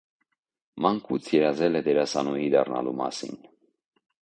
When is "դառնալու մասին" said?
2.57-3.39